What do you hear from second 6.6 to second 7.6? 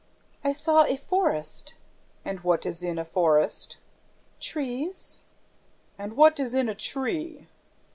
a tree?"